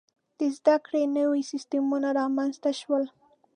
[0.39, 3.03] •د زده کړې نوي سیستمونه رامنځته شول.